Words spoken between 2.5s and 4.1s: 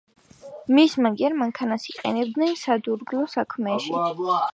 სადურგლო საქმეში.